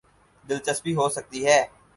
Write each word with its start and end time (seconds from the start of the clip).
دلچسپی 0.45 0.91
ہو 0.95 1.05
سکتی 1.09 1.39
ہے۔ 1.47 1.59